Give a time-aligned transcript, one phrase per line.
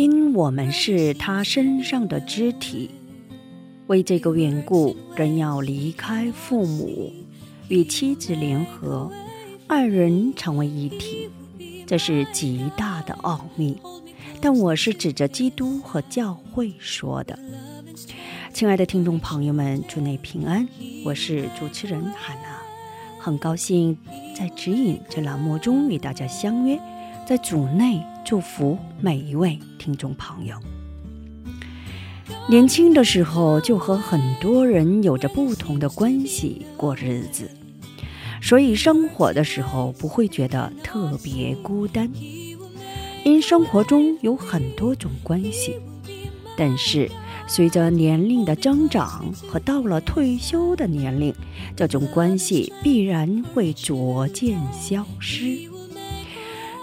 [0.00, 2.88] 因我们是他身上的肢体，
[3.86, 7.12] 为这个缘故，人要离开父母，
[7.68, 9.12] 与妻子联合，
[9.68, 11.28] 二人成为一体。
[11.86, 13.76] 这是极大的奥秘，
[14.40, 17.38] 但我是指着基督和教会说的。
[18.54, 20.66] 亲爱的听众朋友们，祝内平安，
[21.04, 22.58] 我是主持人海娜，
[23.18, 23.98] 很高兴
[24.34, 26.80] 在指引这栏目中与大家相约。
[27.26, 30.54] 在主内祝福每一位听众朋友。
[32.48, 37.50] 年轻的时候就和很多人有着不同的关系过日子，
[38.40, 42.10] 所以生活的时候不会觉得特别孤单。
[43.24, 45.76] 因生活中有很多种关系，
[46.56, 47.10] 但是
[47.46, 51.34] 随着年龄的增长和到了退休的年龄，
[51.76, 55.69] 这种关系必然会逐渐消失。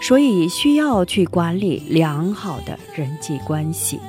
[0.00, 4.00] 所以需要去管理良好的人际关系。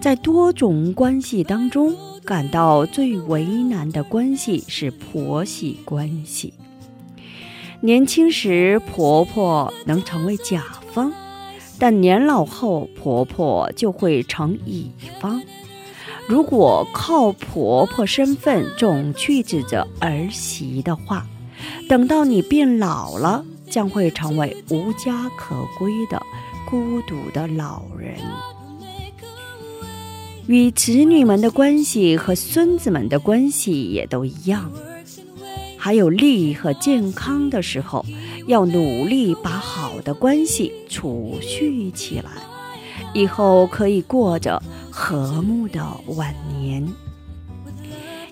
[0.00, 6.54] 在多种关系当中，感到最为难的关系是婆媳关系。
[7.80, 10.62] 年轻时，婆婆能成为甲
[10.92, 11.12] 方，
[11.78, 14.90] 但年老后，婆婆就会成乙
[15.20, 15.42] 方。
[16.26, 21.26] 如果靠婆婆身份总去指责儿媳的话，
[21.88, 26.20] 等到你变老了，将会成为无家可归的
[26.68, 28.16] 孤独的老人。
[30.46, 34.70] 与子女们的关系和孙子们的关系也都一样。
[35.76, 38.04] 还有利益和健康的时候，
[38.46, 42.30] 要努力把好的关系储蓄起来，
[43.12, 44.60] 以后可以过着
[44.90, 45.84] 和睦的
[46.16, 46.86] 晚年。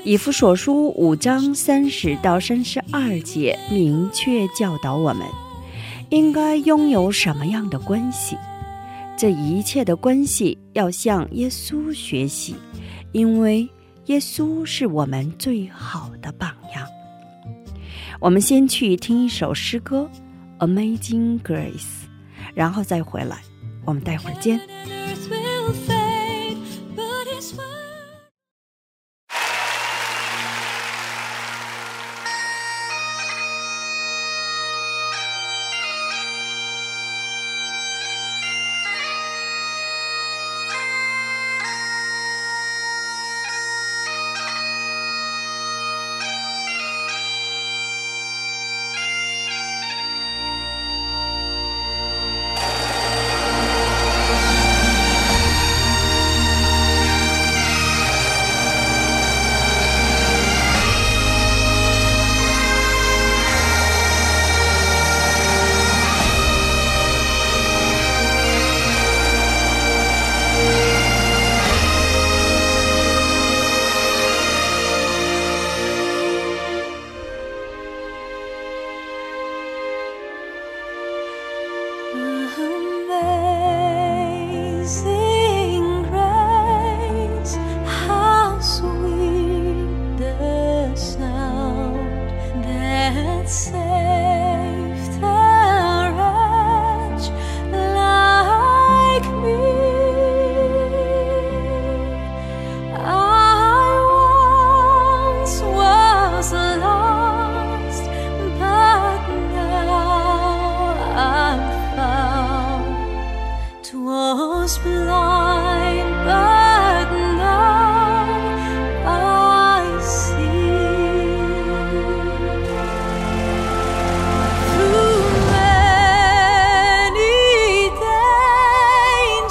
[0.05, 5.27] 以弗所书五章三十到三十二节明确教导我们，
[6.11, 8.37] 应该拥有什么样的关系。
[9.17, 12.55] 这一切的关系要向耶稣学习，
[13.13, 13.67] 因为
[14.07, 16.87] 耶稣是我们最好的榜样。
[18.21, 20.11] 我们先去听一首诗歌
[20.67, 21.73] 《Amazing Grace》，
[22.55, 23.39] 然后再回来。
[23.87, 24.61] 我们待会儿见。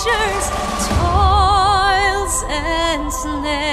[0.04, 0.50] Toils
[2.50, 3.73] and snares,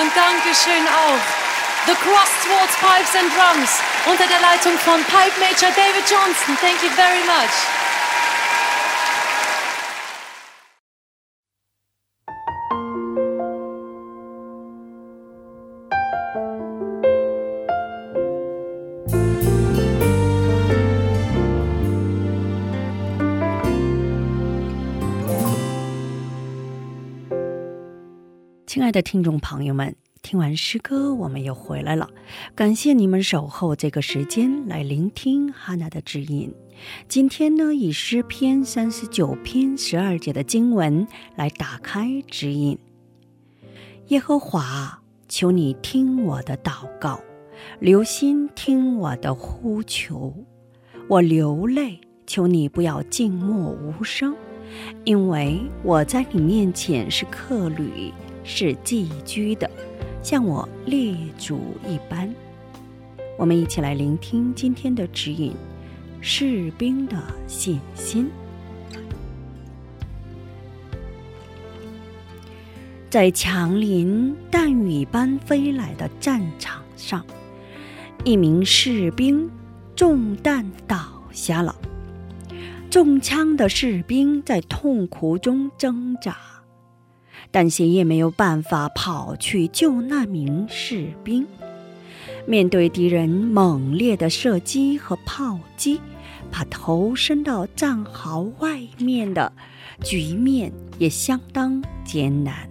[0.00, 1.20] Und Dankeschön auch.
[1.86, 6.56] The Crossroads Pipes and Drums unter der Leitung von Pipe Major David Johnson.
[6.58, 7.79] Thank you very much.
[28.70, 32.08] 亲爱的听众朋友们，听完诗歌，我们又回来了。
[32.54, 36.54] 感谢你们守候这个时间来聆听哈娜的指引。
[37.08, 42.78] 今天呢，以诗篇三十九篇十二节的经文来打开指引。
[44.06, 47.20] 耶和华，求你听我的祷告，
[47.80, 50.32] 留心听我的呼求。
[51.08, 54.32] 我流泪，求你不要静默无声，
[55.02, 58.12] 因为我在你面前是客旅。
[58.44, 59.70] 是寄居的，
[60.22, 62.32] 像我列祖一般。
[63.38, 65.54] 我们一起来聆听今天的指引：
[66.20, 67.16] 士兵的
[67.46, 68.30] 信心。
[73.08, 77.24] 在强林弹雨般飞来的战场上，
[78.24, 79.50] 一名士兵
[79.96, 81.74] 中弹倒下了。
[82.90, 86.36] 中枪的士兵在痛苦中挣扎。
[87.50, 91.46] 但谁也没有办法跑去救那名士兵。
[92.46, 96.00] 面对敌人猛烈的射击和炮击，
[96.50, 99.52] 把头伸到战壕外面的
[100.02, 102.68] 局面也相当艰难。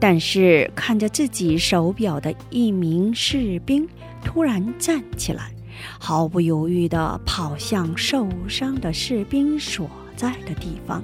[0.00, 3.88] 但是看着自己手表的一名士兵
[4.24, 5.52] 突然站起来，
[6.00, 11.00] 毫不犹豫地跑向受伤的士兵所在的地方。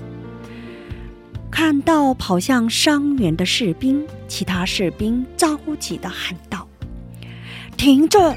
[1.60, 6.64] 看到跑向伤员的士兵，其他士兵着急的喊道
[7.76, 8.32] ：“停着，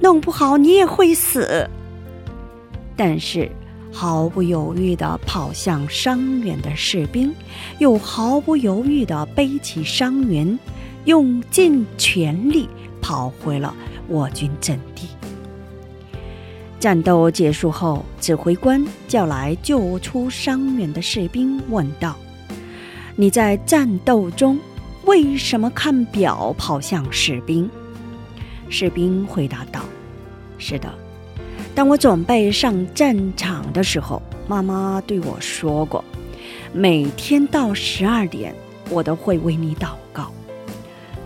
[0.00, 1.68] 弄不好你也会死。”
[2.96, 3.46] 但是，
[3.92, 7.30] 毫不犹豫地跑向伤员的士兵，
[7.78, 10.58] 又毫不犹豫地背起伤员，
[11.04, 12.66] 用尽全力
[13.02, 13.76] 跑回了
[14.08, 15.08] 我军阵地。
[16.80, 22.16] 战斗结束后，指挥官叫来救出伤员的士兵，问道。
[23.14, 24.58] 你在战斗中
[25.04, 27.68] 为什么看表跑向士兵？
[28.70, 29.82] 士兵回答道
[30.56, 30.88] ：“是的，
[31.74, 36.02] 当我准备上战场的时候，妈妈对我说过，
[36.72, 38.54] 每天到十二点，
[38.88, 40.32] 我都会为你祷告。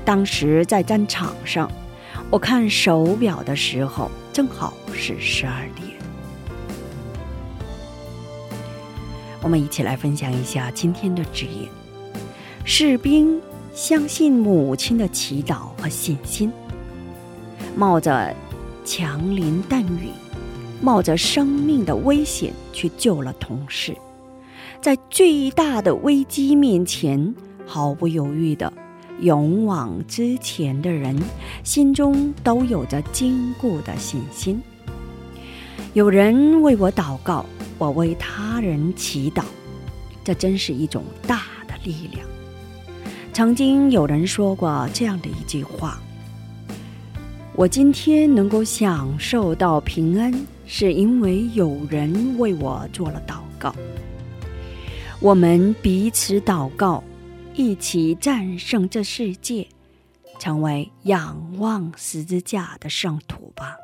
[0.05, 1.71] 当时在战场上，
[2.31, 5.87] 我看手表的时候，正好是十二点。”
[9.41, 11.69] 我们一起来分享一下今天的指引。
[12.69, 13.41] 士兵
[13.73, 16.53] 相信母亲的祈祷和信心，
[17.77, 18.35] 冒着
[18.85, 20.11] 枪林弹雨，
[20.83, 23.97] 冒着生命的危险去救了同事，
[24.83, 27.33] 在最大的危机面前
[27.65, 28.73] 毫不犹豫的
[29.21, 31.17] 勇往直前的人，
[31.63, 34.61] 心中都有着坚固的信心。
[35.95, 37.47] 有人为我祷告，
[37.79, 39.45] 我为他人祈祷，
[40.25, 42.27] 这真是一种大的力量。
[43.37, 46.01] 曾经有人说过这样的一句话
[47.55, 50.33] ：“我今天能够享受到平安，
[50.65, 53.77] 是因为有人为我做了祷告。
[55.21, 57.05] 我们彼此祷告，
[57.55, 59.69] 一起战胜这世界，
[60.39, 63.77] 成为仰望十字架的圣徒吧。”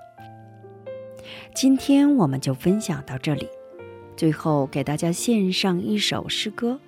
[1.54, 3.46] 今天我们就分享到这里，
[4.16, 6.80] 最后给大家献上一首诗歌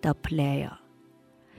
[0.02, 0.68] 《The Player》。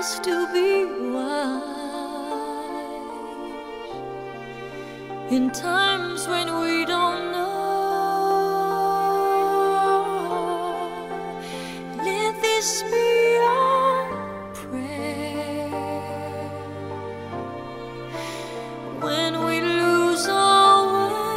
[0.00, 1.60] Us to be wise
[5.30, 7.48] in times when we don't know.
[11.98, 14.08] Let this be our
[14.54, 15.68] prayer
[19.06, 21.30] when we lose our way.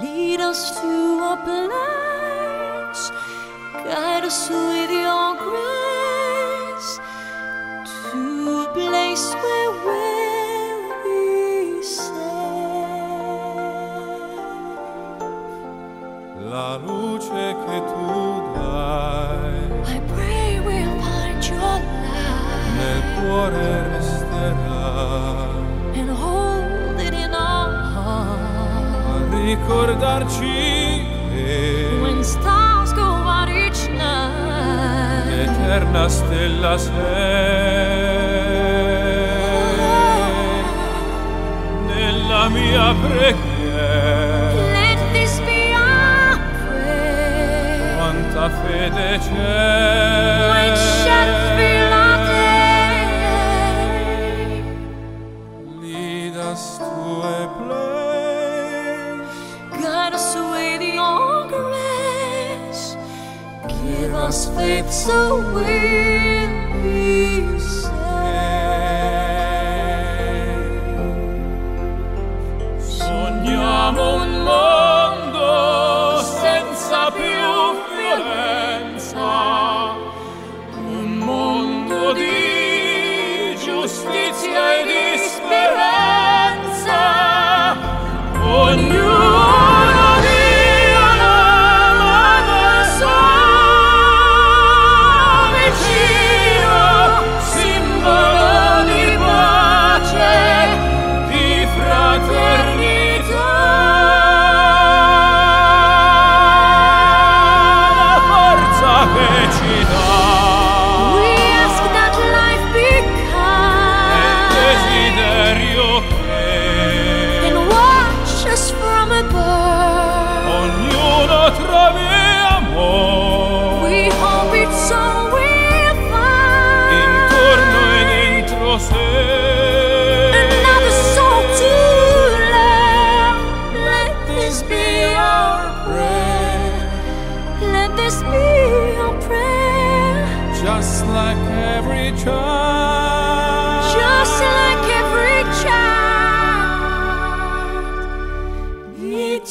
[0.00, 0.92] Lead us to
[1.32, 2.01] a place,
[4.32, 6.90] us with your grace
[7.84, 8.20] to
[8.60, 12.08] a place where we'll be safe.
[16.50, 18.08] La luce che tu
[18.54, 19.52] dai
[19.96, 21.78] I pray we'll find your
[22.76, 24.84] nel light cuore resterà
[25.98, 29.12] and hold it in our heart.
[29.12, 30.56] a ricordarci
[31.34, 33.31] che When stars go out
[35.62, 36.08] eterna
[41.86, 44.52] nella mia preghiera.
[44.72, 47.96] Let this be our prayer.
[47.96, 50.50] quanta fede c'è.
[50.50, 53.02] When shadows fill our day,
[55.80, 58.01] lead us to
[64.22, 64.84] must fade
[65.52, 65.64] will
[66.80, 67.91] be.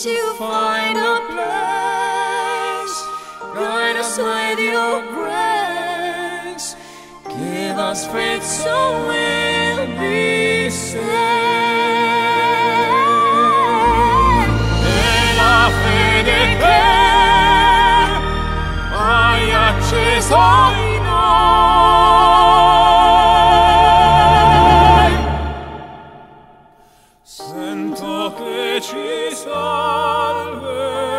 [0.03, 2.97] To find a place.
[3.53, 6.75] Guide us with your grace.
[7.29, 11.05] Give us faith so we'll be saved.
[14.83, 16.81] e la fede che
[18.97, 20.80] hai acceso
[27.71, 31.10] vento che ci salve!